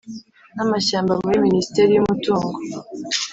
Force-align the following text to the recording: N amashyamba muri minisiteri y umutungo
N 0.55 0.57
amashyamba 0.65 1.13
muri 1.23 1.37
minisiteri 1.45 1.91
y 1.93 2.01
umutungo 2.03 2.57